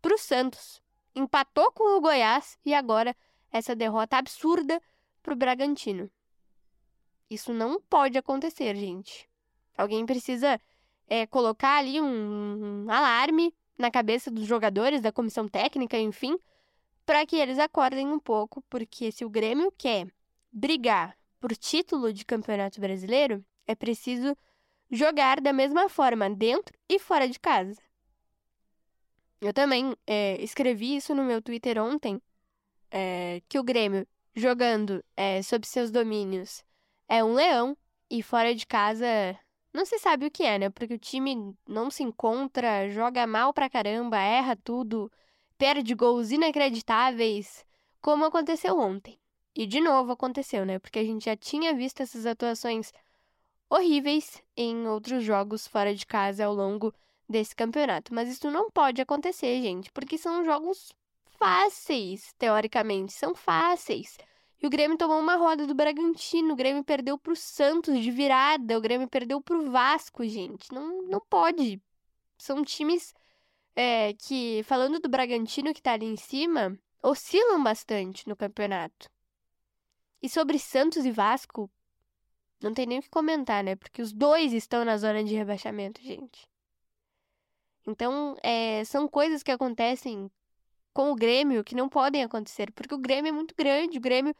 pro 0.01 0.19
Santos, 0.19 0.82
empatou 1.15 1.71
com 1.73 1.97
o 1.97 2.01
Goiás 2.01 2.59
e 2.65 2.75
agora 2.75 3.17
essa 3.51 3.75
derrota 3.75 4.17
absurda 4.17 4.81
pro 5.23 5.37
Bragantino. 5.37 6.11
Isso 7.31 7.53
não 7.53 7.81
pode 7.81 8.19
acontecer, 8.19 8.75
gente. 8.75 9.29
Alguém 9.77 10.05
precisa 10.05 10.61
é, 11.09 11.27
colocar 11.27 11.79
ali 11.79 12.01
um, 12.01 12.85
um 12.87 12.91
alarme 12.91 13.55
na 13.79 13.91
cabeça 13.91 14.31
dos 14.31 14.47
jogadores, 14.47 15.01
da 15.01 15.13
comissão 15.13 15.49
técnica, 15.49 15.99
enfim, 15.99 16.39
para 17.05 17.27
que 17.27 17.37
eles 17.37 17.59
acordem 17.59 18.07
um 18.07 18.19
pouco, 18.19 18.63
porque 18.69 19.11
se 19.11 19.25
o 19.25 19.31
Grêmio 19.31 19.73
quer 19.77 20.07
brigar 20.53 21.17
por 21.41 21.57
título 21.57 22.13
de 22.13 22.25
campeonato 22.25 22.81
brasileiro, 22.81 23.45
é 23.67 23.75
preciso 23.75 24.37
jogar 24.91 25.41
da 25.41 25.53
mesma 25.53 25.89
forma 25.89 26.29
dentro 26.31 26.79
e 26.89 26.99
fora 26.99 27.29
de 27.29 27.41
casa. 27.41 27.81
Eu 29.43 29.53
também 29.53 29.97
é, 30.07 30.41
escrevi 30.41 30.95
isso 30.95 31.13
no 31.17 31.25
meu 31.25 31.43
Twitter 31.43 31.77
ontem, 31.83 32.23
é, 32.93 33.43
que 33.49 33.59
o 33.59 33.65
Grêmio 33.65 34.07
jogando 34.37 35.05
é, 35.17 35.43
sob 35.43 35.67
seus 35.67 35.91
domínios 35.91 36.65
é 37.09 37.25
um 37.25 37.35
leão 37.35 37.77
e 38.09 38.23
fora 38.23 38.55
de 38.55 38.65
casa 38.65 39.05
não 39.73 39.85
se 39.85 39.99
sabe 39.99 40.27
o 40.27 40.31
que 40.31 40.45
é, 40.45 40.61
né? 40.61 40.71
Porque 40.71 40.95
o 40.95 40.99
time 40.99 41.57
não 41.67 41.91
se 41.91 42.05
encontra, 42.05 42.89
joga 42.91 43.27
mal 43.27 43.53
pra 43.53 43.69
caramba, 43.69 44.17
erra 44.17 44.55
tudo, 44.55 45.11
perde 45.59 45.93
gols 45.93 46.31
inacreditáveis, 46.31 47.67
como 48.01 48.25
aconteceu 48.25 48.79
ontem. 48.79 49.19
E 49.57 49.67
de 49.67 49.81
novo 49.81 50.13
aconteceu, 50.13 50.65
né? 50.65 50.79
Porque 50.79 51.01
a 51.01 51.05
gente 51.05 51.25
já 51.25 51.37
tinha 51.37 51.75
visto 51.75 52.01
essas 52.01 52.27
atuações 52.27 52.93
horríveis 53.69 54.41
em 54.57 54.87
outros 54.87 55.25
jogos 55.25 55.67
fora 55.67 55.93
de 55.93 56.07
casa 56.07 56.45
ao 56.45 56.55
longo 56.55 56.95
desse 57.33 57.57
campeonato. 57.57 58.15
Mas 58.15 58.29
isso 58.29 58.51
não 58.51 58.71
pode 58.71 59.03
acontecer, 59.03 59.61
gente, 59.61 59.91
porque 59.91 60.17
são 60.17 60.45
jogos 60.45 60.93
fáceis, 61.39 62.33
teoricamente, 62.39 63.13
são 63.13 63.35
fáceis. 63.35 64.17
E 64.63 64.67
o 64.67 64.71
Grêmio 64.71 64.97
tomou 64.97 65.19
uma 65.19 65.35
roda 65.35 65.67
do 65.67 65.75
Bragantino, 65.75 66.53
o 66.53 66.57
Grêmio 66.57 66.85
perdeu 66.85 67.19
pro 67.19 67.35
Santos 67.35 67.99
de 67.99 68.13
virada, 68.13 68.79
o 68.79 68.81
Grêmio 68.81 69.09
perdeu 69.09 69.41
pro 69.41 69.69
Vasco, 69.69 70.25
gente. 70.25 70.73
Não, 70.73 71.03
não 71.03 71.21
pode. 71.29 71.83
São 72.39 72.63
times 72.63 73.13
é, 73.75 74.13
que, 74.15 74.63
falando 74.63 75.01
do 75.01 75.09
Bragantino 75.09 75.75
que 75.75 75.83
tá 75.83 75.95
ali 75.95 76.07
em 76.07 76.17
cima, 76.17 76.79
oscilam 77.03 77.61
bastante 77.61 78.29
no 78.29 78.37
campeonato. 78.37 79.11
E 80.23 80.29
sobre 80.29 80.61
Santos 80.61 81.05
e 81.05 81.11
Vasco, 81.11 81.69
não 82.61 82.73
tem 82.73 82.87
nem 82.87 83.01
o 83.01 83.03
que 83.03 83.11
comentar, 83.11 83.65
né? 83.65 83.75
Porque 83.75 84.01
os 84.01 84.13
dois 84.13 84.53
estão 84.53 84.85
na 84.85 84.97
zona 84.97 85.25
de 85.25 85.35
rebaixamento, 85.35 86.01
gente. 86.01 86.49
Então, 87.87 88.37
é, 88.43 88.85
são 88.85 89.09
coisas 89.09 89.43
que 89.43 89.51
acontecem 89.51 90.31
com 90.93 91.11
o 91.13 91.15
Grêmio 91.15 91.65
que 91.65 91.75
não 91.75 91.89
podem 91.89 92.23
acontecer, 92.23 92.71
porque 92.73 92.95
o 92.95 92.99
Grêmio 92.99 93.31
é 93.31 93.33
muito 93.33 93.55
grande, 93.57 93.99
o 93.99 94.01
Grêmio 94.01 94.35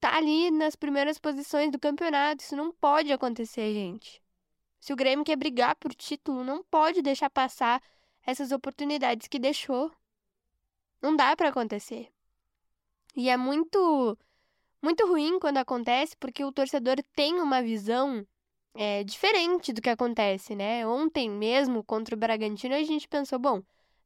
tá 0.00 0.16
ali 0.16 0.50
nas 0.50 0.76
primeiras 0.76 1.18
posições 1.18 1.70
do 1.70 1.78
campeonato. 1.78 2.42
Isso 2.42 2.56
não 2.56 2.72
pode 2.72 3.12
acontecer, 3.12 3.72
gente. 3.72 4.22
Se 4.80 4.92
o 4.92 4.96
Grêmio 4.96 5.24
quer 5.24 5.36
brigar 5.36 5.76
por 5.76 5.94
título, 5.94 6.44
não 6.44 6.62
pode 6.62 7.00
deixar 7.00 7.30
passar 7.30 7.82
essas 8.22 8.52
oportunidades 8.52 9.28
que 9.28 9.38
deixou. 9.38 9.90
Não 11.00 11.16
dá 11.16 11.34
para 11.34 11.48
acontecer. 11.48 12.10
E 13.16 13.30
é 13.30 13.36
muito 13.36 14.18
muito 14.82 15.06
ruim 15.06 15.38
quando 15.38 15.56
acontece, 15.56 16.14
porque 16.18 16.44
o 16.44 16.52
torcedor 16.52 16.96
tem 17.14 17.40
uma 17.40 17.62
visão 17.62 18.26
é, 18.74 19.04
diferente 19.04 19.72
do 19.72 19.80
que 19.80 19.90
acontece, 19.90 20.54
né? 20.54 20.86
Ontem 20.86 21.30
mesmo, 21.30 21.84
contra 21.84 22.14
o 22.14 22.18
Bragantino, 22.18 22.74
a 22.74 22.82
gente 22.82 23.08
pensou, 23.08 23.38
bom, 23.38 23.62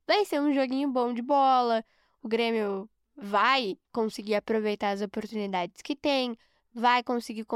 vai 0.06 0.25
ser 0.25 0.40
um 0.40 0.52
joguinho 0.52 0.90
bom 0.90 1.12
de 1.12 1.22
bola, 1.22 1.84
o 2.22 2.28
Grêmio 2.28 2.88
vai 3.16 3.78
conseguir 3.92 4.34
aproveitar 4.34 4.90
as 4.90 5.02
oportunidades 5.02 5.82
que 5.82 5.96
tem, 5.96 6.37
vai 6.72 7.02
conseguir 7.02 7.46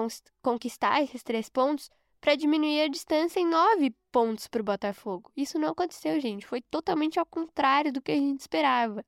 conquistar 0.43 1.03
esses 1.03 1.23
três 1.23 1.49
pontos 1.49 1.91
para 2.21 2.37
diminuir 2.37 2.83
a 2.83 2.89
distância 2.89 3.41
em 3.41 3.47
nove 3.47 3.95
pontos 4.11 4.47
para 4.47 4.61
o 4.61 4.65
Botafogo. 4.65 5.31
Isso 5.37 5.59
não 5.59 5.71
aconteceu, 5.71 6.21
gente. 6.21 6.47
Foi 6.47 6.61
totalmente 6.63 7.19
ao 7.19 7.27
contrário 7.27 7.93
do 7.93 8.01
que 8.01 8.13
a 8.13 8.17
gente 8.17 8.41
esperava. 8.41 9.05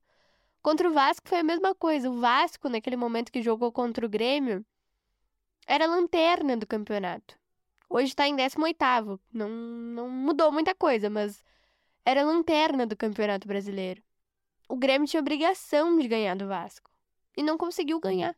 Contra 0.63 0.89
o 0.89 0.93
Vasco 0.93 1.29
foi 1.29 1.39
a 1.39 1.45
mesma 1.45 1.75
coisa. 1.75 2.11
O 2.11 2.21
Vasco, 2.21 2.69
naquele 2.69 2.97
momento 2.97 3.31
que 3.31 3.43
jogou 3.43 3.71
contra 3.71 4.05
o 4.05 4.09
Grêmio, 4.09 4.65
era 5.67 5.87
lanterna 5.87 6.57
do 6.57 6.67
campeonato. 6.67 7.39
Hoje 7.95 8.09
está 8.09 8.27
em 8.27 8.35
18. 8.35 9.21
Não, 9.33 9.49
não 9.49 10.11
mudou 10.11 10.51
muita 10.51 10.75
coisa, 10.75 11.09
mas 11.09 11.45
era 12.05 12.25
lanterna 12.25 12.85
do 12.85 12.97
campeonato 12.97 13.47
brasileiro. 13.47 14.03
O 14.69 14.75
Grêmio 14.75 15.07
tinha 15.07 15.21
obrigação 15.21 15.97
de 15.97 16.09
ganhar 16.09 16.35
do 16.35 16.49
Vasco 16.49 16.91
e 17.37 17.43
não 17.45 17.57
conseguiu 17.57 18.01
ganhar. 18.01 18.37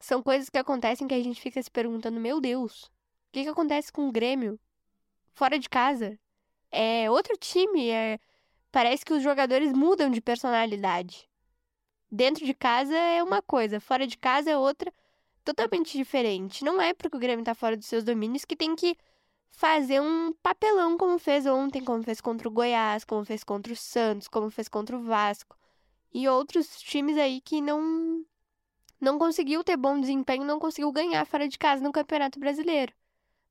São 0.00 0.22
coisas 0.22 0.48
que 0.48 0.56
acontecem 0.56 1.06
que 1.06 1.12
a 1.12 1.22
gente 1.22 1.38
fica 1.38 1.62
se 1.62 1.70
perguntando: 1.70 2.18
meu 2.18 2.40
Deus, 2.40 2.84
o 2.84 2.90
que, 3.32 3.42
que 3.42 3.50
acontece 3.50 3.92
com 3.92 4.08
o 4.08 4.12
Grêmio? 4.12 4.58
Fora 5.34 5.58
de 5.58 5.68
casa? 5.68 6.18
É 6.70 7.10
outro 7.10 7.36
time, 7.36 7.90
é 7.90 8.18
parece 8.72 9.04
que 9.04 9.12
os 9.12 9.22
jogadores 9.22 9.74
mudam 9.74 10.10
de 10.10 10.22
personalidade. 10.22 11.28
Dentro 12.10 12.46
de 12.46 12.54
casa 12.54 12.96
é 12.96 13.22
uma 13.22 13.42
coisa, 13.42 13.78
fora 13.78 14.06
de 14.06 14.16
casa 14.16 14.50
é 14.50 14.56
outra, 14.56 14.90
totalmente 15.46 15.96
diferente. 15.96 16.64
Não 16.64 16.80
é 16.80 16.92
porque 16.92 17.16
o 17.16 17.20
Grêmio 17.20 17.44
tá 17.44 17.54
fora 17.54 17.76
dos 17.76 17.86
seus 17.86 18.02
domínios 18.02 18.44
que 18.44 18.56
tem 18.56 18.74
que 18.74 18.96
fazer 19.50 20.00
um 20.00 20.32
papelão 20.42 20.98
como 20.98 21.18
fez 21.18 21.46
ontem, 21.46 21.82
como 21.82 22.02
fez 22.02 22.20
contra 22.20 22.48
o 22.48 22.50
Goiás, 22.50 23.04
como 23.04 23.24
fez 23.24 23.44
contra 23.44 23.72
o 23.72 23.76
Santos, 23.76 24.28
como 24.28 24.50
fez 24.50 24.68
contra 24.68 24.96
o 24.96 25.02
Vasco 25.02 25.56
e 26.12 26.28
outros 26.28 26.80
times 26.80 27.16
aí 27.16 27.40
que 27.40 27.60
não 27.60 28.24
não 29.00 29.18
conseguiu 29.18 29.62
ter 29.62 29.76
bom 29.76 30.00
desempenho, 30.00 30.44
não 30.44 30.58
conseguiu 30.58 30.90
ganhar 30.90 31.24
fora 31.26 31.46
de 31.46 31.58
casa 31.58 31.82
no 31.82 31.92
Campeonato 31.92 32.40
Brasileiro. 32.40 32.92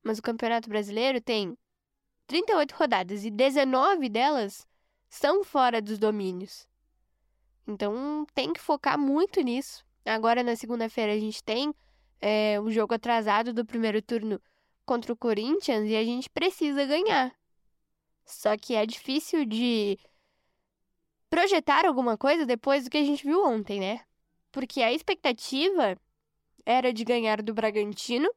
Mas 0.04 0.18
o 0.18 0.22
Campeonato 0.22 0.68
Brasileiro 0.68 1.22
tem 1.22 1.58
38 2.28 2.74
rodadas 2.74 3.24
e 3.24 3.32
19 3.32 4.10
delas 4.10 4.68
são 5.08 5.44
fora 5.44 5.82
dos 5.82 5.98
domínios. 6.00 6.68
Então 7.68 8.26
tem 8.34 8.52
que 8.52 8.60
focar 8.60 8.98
muito 8.98 9.42
nisso. 9.42 9.86
Agora 10.06 10.44
na 10.44 10.56
segunda-feira 10.56 11.14
a 11.14 11.20
gente 11.20 11.44
tem 11.44 11.74
é, 12.22 12.60
o 12.62 12.70
jogo 12.70 12.94
atrasado 12.94 13.54
do 13.54 13.66
primeiro 13.66 14.02
turno 14.02 14.40
contra 14.86 15.12
o 15.12 15.18
Corinthians 15.18 15.90
e 15.90 15.96
a 15.96 16.04
gente 16.04 16.30
precisa 16.30 16.86
ganhar. 16.86 17.36
Só 18.24 18.56
que 18.58 18.76
é 18.76 18.86
difícil 18.86 19.46
de 19.46 19.98
projetar 21.30 21.86
alguma 21.86 22.18
coisa 22.18 22.46
depois 22.46 22.84
do 22.84 22.90
que 22.90 22.98
a 22.98 23.04
gente 23.04 23.26
viu 23.26 23.44
ontem, 23.44 23.80
né? 23.80 24.02
Porque 24.52 24.82
a 24.82 24.94
expectativa 24.94 25.98
era 26.66 26.94
de 26.94 27.04
ganhar 27.04 27.42
do 27.42 27.54
Bragantino 27.54 28.30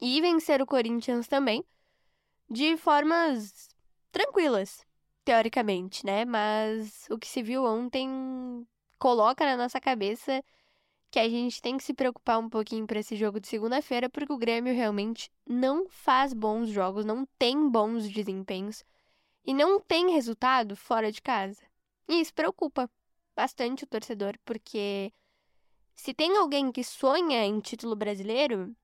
e 0.00 0.20
vencer 0.20 0.62
o 0.62 0.66
Corinthians 0.66 1.28
também 1.28 1.64
de 2.48 2.76
formas 2.76 3.68
tranquilas, 4.10 4.84
teoricamente, 5.24 6.04
né? 6.04 6.24
Mas 6.24 7.06
o 7.10 7.18
que 7.18 7.28
se 7.28 7.42
viu 7.42 7.64
ontem 7.64 8.66
coloca 8.98 9.44
na 9.44 9.56
nossa 9.56 9.80
cabeça 9.80 10.42
que 11.10 11.18
a 11.18 11.28
gente 11.28 11.60
tem 11.60 11.76
que 11.76 11.82
se 11.82 11.92
preocupar 11.92 12.38
um 12.38 12.48
pouquinho 12.48 12.86
para 12.86 13.00
esse 13.00 13.16
jogo 13.16 13.40
de 13.40 13.48
segunda-feira, 13.48 14.08
porque 14.08 14.32
o 14.32 14.38
Grêmio 14.38 14.72
realmente 14.72 15.30
não 15.44 15.88
faz 15.88 16.32
bons 16.32 16.68
jogos, 16.68 17.04
não 17.04 17.26
tem 17.38 17.68
bons 17.68 18.08
desempenhos 18.08 18.84
e 19.44 19.52
não 19.52 19.80
tem 19.80 20.12
resultado 20.12 20.76
fora 20.76 21.10
de 21.10 21.20
casa. 21.20 21.62
E 22.08 22.20
isso 22.20 22.32
preocupa 22.32 22.88
bastante 23.34 23.84
o 23.84 23.86
torcedor, 23.86 24.38
porque 24.44 25.12
se 25.94 26.14
tem 26.14 26.36
alguém 26.36 26.70
que 26.70 26.84
sonha 26.84 27.44
em 27.44 27.58
título 27.60 27.96
brasileiro, 27.96 28.74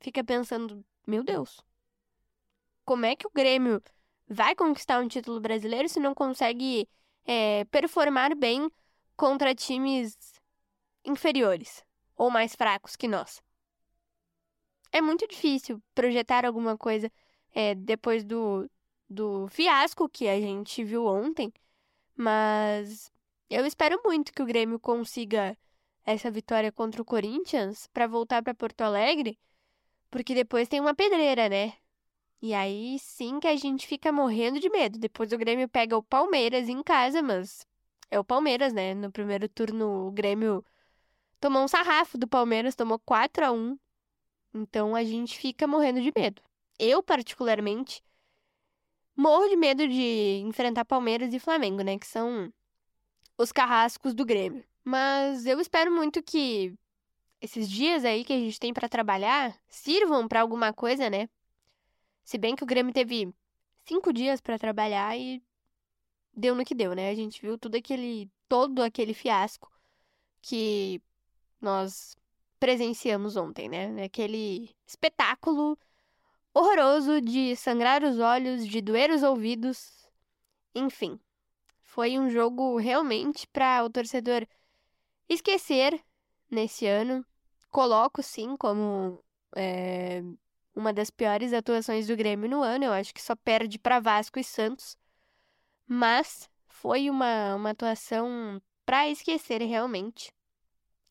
fica 0.00 0.24
pensando: 0.24 0.84
meu 1.06 1.22
Deus, 1.22 1.60
como 2.84 3.06
é 3.06 3.14
que 3.14 3.26
o 3.26 3.30
Grêmio 3.32 3.80
vai 4.28 4.54
conquistar 4.56 5.00
um 5.00 5.08
título 5.08 5.40
brasileiro 5.40 5.88
se 5.88 6.00
não 6.00 6.14
consegue 6.14 6.88
é, 7.24 7.64
performar 7.66 8.34
bem 8.34 8.68
contra 9.16 9.54
times 9.54 10.33
inferiores 11.04 11.84
ou 12.16 12.30
mais 12.30 12.54
fracos 12.54 12.96
que 12.96 13.08
nós. 13.08 13.42
É 14.92 15.00
muito 15.00 15.26
difícil 15.26 15.82
projetar 15.94 16.46
alguma 16.46 16.78
coisa 16.78 17.10
é, 17.52 17.74
depois 17.74 18.24
do, 18.24 18.70
do 19.08 19.48
fiasco 19.48 20.08
que 20.08 20.28
a 20.28 20.38
gente 20.40 20.84
viu 20.84 21.06
ontem, 21.06 21.52
mas 22.16 23.12
eu 23.50 23.66
espero 23.66 24.00
muito 24.04 24.32
que 24.32 24.42
o 24.42 24.46
Grêmio 24.46 24.78
consiga 24.78 25.56
essa 26.04 26.30
vitória 26.30 26.70
contra 26.72 27.02
o 27.02 27.04
Corinthians 27.04 27.88
para 27.88 28.06
voltar 28.06 28.42
para 28.42 28.54
Porto 28.54 28.82
Alegre, 28.82 29.38
porque 30.10 30.34
depois 30.34 30.68
tem 30.68 30.80
uma 30.80 30.94
pedreira, 30.94 31.48
né? 31.48 31.74
E 32.40 32.52
aí 32.54 32.98
sim 32.98 33.40
que 33.40 33.48
a 33.48 33.56
gente 33.56 33.86
fica 33.86 34.12
morrendo 34.12 34.60
de 34.60 34.68
medo. 34.70 34.98
Depois 34.98 35.32
o 35.32 35.38
Grêmio 35.38 35.68
pega 35.68 35.96
o 35.96 36.02
Palmeiras 36.02 36.68
em 36.68 36.82
casa, 36.82 37.22
mas 37.22 37.66
é 38.10 38.18
o 38.20 38.24
Palmeiras, 38.24 38.72
né? 38.72 38.94
No 38.94 39.10
primeiro 39.10 39.48
turno 39.48 40.08
o 40.08 40.12
Grêmio 40.12 40.64
tomou 41.44 41.62
um 41.62 41.68
sarrafo 41.68 42.16
do 42.16 42.26
Palmeiras, 42.26 42.74
tomou 42.74 42.98
4 42.98 43.44
a 43.44 43.52
1 43.52 43.78
Então 44.54 44.96
a 44.96 45.04
gente 45.04 45.36
fica 45.36 45.66
morrendo 45.66 46.00
de 46.00 46.10
medo. 46.16 46.40
Eu, 46.78 47.02
particularmente, 47.02 48.02
morro 49.14 49.46
de 49.48 49.54
medo 49.54 49.86
de 49.86 50.40
enfrentar 50.42 50.86
Palmeiras 50.86 51.34
e 51.34 51.38
Flamengo, 51.38 51.82
né? 51.82 51.98
Que 51.98 52.06
são 52.06 52.50
os 53.36 53.52
carrascos 53.52 54.14
do 54.14 54.24
Grêmio. 54.24 54.64
Mas 54.82 55.44
eu 55.44 55.60
espero 55.60 55.92
muito 55.92 56.22
que 56.22 56.74
esses 57.42 57.68
dias 57.68 58.06
aí 58.06 58.24
que 58.24 58.32
a 58.32 58.38
gente 58.38 58.58
tem 58.58 58.72
para 58.72 58.88
trabalhar 58.88 59.54
sirvam 59.68 60.26
para 60.26 60.40
alguma 60.40 60.72
coisa, 60.72 61.10
né? 61.10 61.28
Se 62.24 62.38
bem 62.38 62.56
que 62.56 62.64
o 62.64 62.66
Grêmio 62.66 62.94
teve 62.94 63.34
cinco 63.84 64.14
dias 64.14 64.40
para 64.40 64.58
trabalhar 64.58 65.14
e 65.18 65.42
deu 66.34 66.54
no 66.54 66.64
que 66.64 66.74
deu, 66.74 66.94
né? 66.94 67.10
A 67.10 67.14
gente 67.14 67.42
viu 67.42 67.58
tudo 67.58 67.76
aquele, 67.76 68.30
todo 68.48 68.82
aquele 68.82 69.12
fiasco 69.12 69.70
que 70.40 71.02
nós 71.64 72.16
presenciamos 72.60 73.36
ontem, 73.36 73.68
né? 73.68 74.04
Aquele 74.04 74.70
espetáculo 74.86 75.78
horroroso 76.52 77.20
de 77.20 77.56
sangrar 77.56 78.04
os 78.04 78.18
olhos, 78.18 78.66
de 78.66 78.80
doer 78.80 79.10
os 79.10 79.22
ouvidos. 79.22 80.08
Enfim, 80.74 81.18
foi 81.82 82.18
um 82.18 82.28
jogo 82.28 82.76
realmente 82.76 83.46
para 83.48 83.84
o 83.84 83.90
torcedor 83.90 84.46
esquecer 85.28 86.00
nesse 86.50 86.86
ano. 86.86 87.24
Coloco 87.70 88.22
sim 88.22 88.56
como 88.56 89.22
é, 89.56 90.22
uma 90.74 90.92
das 90.92 91.10
piores 91.10 91.52
atuações 91.52 92.06
do 92.06 92.16
Grêmio 92.16 92.48
no 92.48 92.62
ano. 92.62 92.84
Eu 92.84 92.92
acho 92.92 93.14
que 93.14 93.22
só 93.22 93.34
perde 93.36 93.78
para 93.78 94.00
Vasco 94.00 94.38
e 94.38 94.44
Santos. 94.44 94.96
Mas 95.86 96.48
foi 96.66 97.08
uma, 97.08 97.54
uma 97.54 97.70
atuação 97.70 98.60
para 98.84 99.08
esquecer 99.08 99.62
realmente. 99.62 100.33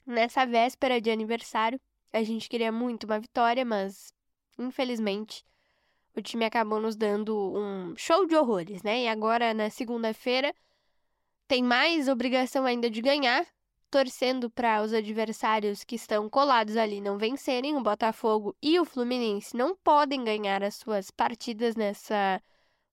Nessa 0.06 0.46
véspera 0.46 1.00
de 1.00 1.10
aniversário, 1.10 1.80
a 2.12 2.22
gente 2.24 2.50
queria 2.50 2.72
muito 2.72 3.06
uma 3.06 3.20
vitória, 3.20 3.64
mas 3.64 4.14
infelizmente 4.60 5.44
o 6.16 6.22
time 6.22 6.46
acabou 6.46 6.80
nos 6.80 6.96
dando 6.96 7.36
um 7.56 7.96
show 7.96 8.26
de 8.28 8.36
horrores, 8.36 8.84
né? 8.84 9.04
E 9.04 9.08
agora 9.08 9.54
na 9.54 9.70
segunda-feira 9.70 10.54
tem 11.48 11.64
mais 11.64 12.08
obrigação 12.08 12.66
ainda 12.66 12.90
de 12.90 13.02
ganhar, 13.02 13.46
torcendo 13.90 14.50
para 14.50 14.82
os 14.82 14.94
adversários 14.94 15.84
que 15.84 15.96
estão 15.96 16.30
colados 16.30 16.78
ali 16.78 17.02
não 17.02 17.18
vencerem. 17.18 17.76
O 17.76 17.82
Botafogo 17.82 18.56
e 18.62 18.80
o 18.80 18.86
Fluminense 18.86 19.56
não 19.56 19.76
podem 19.76 20.24
ganhar 20.24 20.64
as 20.64 20.76
suas 20.76 21.10
partidas 21.10 21.76
nessa 21.76 22.42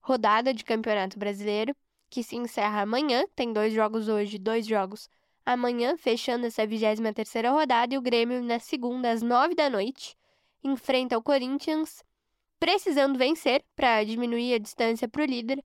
rodada 0.01 0.53
de 0.53 0.63
Campeonato 0.63 1.19
Brasileiro, 1.19 1.75
que 2.09 2.23
se 2.23 2.35
encerra 2.35 2.81
amanhã. 2.81 3.23
Tem 3.35 3.51
dois 3.53 3.73
jogos 3.73 4.07
hoje, 4.07 4.37
dois 4.37 4.65
jogos 4.65 5.09
amanhã, 5.45 5.97
fechando 5.97 6.45
essa 6.45 6.65
23 6.65 7.45
rodada, 7.51 7.93
e 7.93 7.97
o 7.97 8.01
Grêmio, 8.01 8.43
na 8.43 8.59
segunda, 8.59 9.11
às 9.11 9.21
9 9.21 9.55
da 9.55 9.69
noite, 9.69 10.15
enfrenta 10.63 11.17
o 11.17 11.23
Corinthians, 11.23 12.03
precisando 12.59 13.17
vencer 13.17 13.63
para 13.75 14.03
diminuir 14.03 14.53
a 14.53 14.59
distância 14.59 15.07
para 15.07 15.23
o 15.23 15.25
líder. 15.25 15.63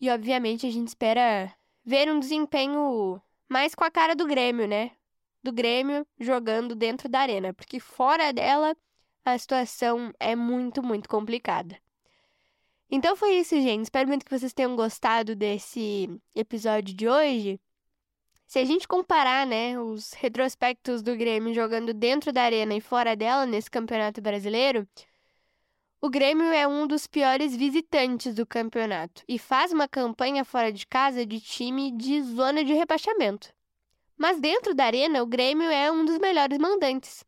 E, 0.00 0.08
obviamente, 0.10 0.66
a 0.66 0.70
gente 0.70 0.88
espera 0.88 1.52
ver 1.84 2.10
um 2.10 2.20
desempenho 2.20 3.20
mais 3.48 3.74
com 3.74 3.84
a 3.84 3.90
cara 3.90 4.14
do 4.14 4.26
Grêmio, 4.26 4.68
né? 4.68 4.92
Do 5.42 5.52
Grêmio 5.52 6.06
jogando 6.20 6.74
dentro 6.74 7.08
da 7.08 7.20
arena, 7.20 7.54
porque 7.54 7.80
fora 7.80 8.32
dela 8.32 8.76
a 9.24 9.38
situação 9.38 10.12
é 10.18 10.34
muito, 10.34 10.82
muito 10.82 11.08
complicada. 11.08 11.76
Então 12.90 13.14
foi 13.16 13.34
isso, 13.34 13.54
gente. 13.60 13.84
Espero 13.84 14.08
muito 14.08 14.24
que 14.24 14.38
vocês 14.38 14.52
tenham 14.52 14.74
gostado 14.74 15.36
desse 15.36 16.08
episódio 16.34 16.94
de 16.94 17.08
hoje. 17.08 17.60
Se 18.48 18.58
a 18.58 18.64
gente 18.64 18.88
comparar, 18.88 19.46
né, 19.46 19.78
os 19.78 20.14
retrospectos 20.14 21.02
do 21.02 21.14
Grêmio 21.14 21.52
jogando 21.52 21.92
dentro 21.92 22.32
da 22.32 22.44
arena 22.44 22.74
e 22.74 22.80
fora 22.80 23.14
dela 23.14 23.44
nesse 23.44 23.70
Campeonato 23.70 24.22
Brasileiro, 24.22 24.88
o 26.00 26.08
Grêmio 26.08 26.46
é 26.46 26.66
um 26.66 26.86
dos 26.86 27.06
piores 27.06 27.54
visitantes 27.54 28.34
do 28.34 28.46
campeonato 28.46 29.22
e 29.28 29.38
faz 29.38 29.70
uma 29.70 29.86
campanha 29.86 30.46
fora 30.46 30.72
de 30.72 30.86
casa 30.86 31.26
de 31.26 31.42
time 31.42 31.92
de 31.92 32.22
zona 32.22 32.64
de 32.64 32.72
rebaixamento. 32.72 33.52
Mas 34.16 34.40
dentro 34.40 34.74
da 34.74 34.86
arena, 34.86 35.22
o 35.22 35.26
Grêmio 35.26 35.68
é 35.68 35.92
um 35.92 36.06
dos 36.06 36.18
melhores 36.18 36.56
mandantes. 36.56 37.22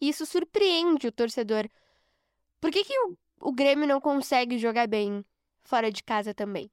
Isso 0.00 0.24
surpreende 0.24 1.08
o 1.08 1.12
torcedor. 1.12 1.68
Por 2.60 2.70
que, 2.70 2.84
que 2.84 2.96
o, 3.00 3.18
o 3.40 3.52
Grêmio 3.52 3.88
não 3.88 4.00
consegue 4.00 4.56
jogar 4.58 4.86
bem 4.86 5.24
fora 5.64 5.90
de 5.90 6.04
casa 6.04 6.32
também? 6.32 6.70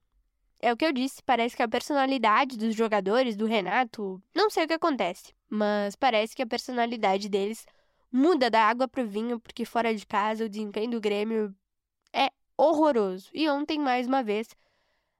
É 0.61 0.73
o 0.73 0.77
que 0.77 0.85
eu 0.85 0.91
disse, 0.91 1.23
parece 1.23 1.55
que 1.55 1.63
a 1.63 1.67
personalidade 1.69 2.57
dos 2.57 2.75
jogadores, 2.75 3.37
do 3.37 3.45
Renato, 3.45 4.21
não 4.35 4.49
sei 4.49 4.65
o 4.65 4.67
que 4.67 4.73
acontece, 4.73 5.33
mas 5.49 5.95
parece 5.95 6.35
que 6.35 6.41
a 6.41 6.47
personalidade 6.47 7.29
deles 7.29 7.65
muda 8.11 8.49
da 8.49 8.63
água 8.63 8.87
pro 8.87 9.07
vinho, 9.07 9.39
porque 9.39 9.63
fora 9.63 9.95
de 9.95 10.05
casa 10.05 10.45
o 10.45 10.49
desempenho 10.49 10.91
do 10.91 11.01
Grêmio 11.01 11.55
é 12.11 12.29
horroroso. 12.57 13.29
E 13.33 13.49
ontem, 13.49 13.79
mais 13.79 14.05
uma 14.05 14.21
vez, 14.21 14.49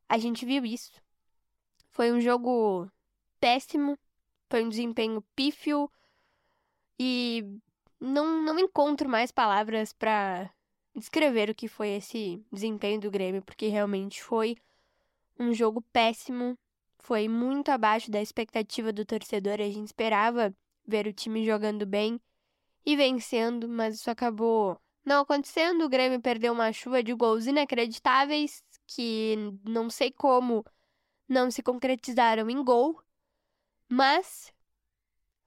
a 0.10 0.18
gente 0.18 0.46
viu 0.46 0.66
isso. 0.66 0.92
Foi 1.90 2.12
um 2.12 2.20
jogo 2.20 2.92
péssimo, 3.40 3.98
foi 4.50 4.64
um 4.64 4.70
desempenho 4.70 5.24
pífio 5.36 5.90
e 7.00 7.46
não, 8.00 8.42
não 8.42 8.60
encontro 8.60 9.08
mais 9.08 9.32
palavras 9.32 9.94
para 9.94 10.50
descrever 10.96 11.50
o 11.50 11.56
que 11.56 11.68
foi 11.68 11.90
esse 11.90 12.44
desempenho 12.52 13.00
do 13.00 13.12
Grêmio, 13.12 13.42
porque 13.42 13.68
realmente 13.68 14.22
foi 14.22 14.58
um 15.40 15.54
jogo 15.54 15.82
péssimo, 15.94 16.58
foi 17.00 17.28
muito 17.28 17.70
abaixo 17.70 18.12
da 18.12 18.22
expectativa 18.22 18.92
do 18.92 19.06
torcedor. 19.06 19.54
A 19.54 19.70
gente 19.70 19.88
esperava 19.88 20.54
ver 20.86 21.08
o 21.08 21.14
time 21.14 21.46
jogando 21.46 21.86
bem 21.86 22.20
e 22.86 22.96
vencendo, 22.96 23.68
mas 23.68 23.96
isso 23.96 24.12
acabou 24.12 24.80
não 25.06 25.22
acontecendo. 25.22 25.86
O 25.86 25.90
Grêmio 25.90 26.22
perdeu 26.22 26.54
uma 26.54 26.72
chuva 26.74 27.02
de 27.02 27.14
gols 27.14 27.48
inacreditáveis 27.48 28.64
que 28.88 29.36
não 29.64 29.90
sei 29.90 30.12
como 30.12 30.66
não 31.28 31.52
se 31.52 31.62
concretizaram 31.62 32.50
em 32.50 32.64
gol, 32.64 33.00
mas 33.88 34.52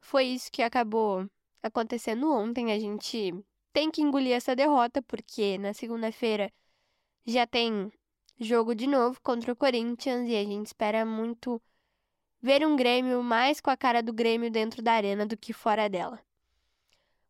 foi 0.01 0.27
isso 0.27 0.51
que 0.51 0.63
acabou 0.63 1.29
acontecendo 1.63 2.33
ontem. 2.33 2.73
A 2.73 2.79
gente 2.79 3.33
tem 3.73 3.91
que 3.91 4.03
engolir 4.03 4.33
essa 4.33 4.55
derrota, 4.55 5.03
porque 5.03 5.59
na 5.59 5.73
segunda-feira 5.75 6.53
já 7.27 7.47
tem 7.47 7.93
jogo 8.43 8.75
de 8.75 8.87
novo 8.87 9.21
contra 9.23 9.53
o 9.53 9.57
Corinthians 9.57 10.29
e 10.29 10.37
a 10.37 10.45
gente 10.45 10.67
espera 10.67 11.05
muito 11.05 11.61
ver 12.41 12.67
um 12.67 12.77
Grêmio 12.77 13.23
mais 13.23 13.61
com 13.61 13.71
a 13.71 13.77
cara 13.77 14.03
do 14.03 14.13
Grêmio 14.13 14.51
dentro 14.51 14.83
da 14.83 14.93
arena 14.93 15.25
do 15.27 15.37
que 15.37 15.53
fora 15.53 15.89
dela. 15.89 16.21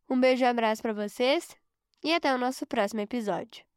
Um 0.09 0.19
beijo 0.19 0.43
e 0.43 0.47
abraço 0.47 0.81
para 0.81 0.93
vocês 0.93 1.55
e 2.03 2.13
até 2.13 2.33
o 2.33 2.37
nosso 2.37 2.65
próximo 2.65 3.01
episódio. 3.01 3.72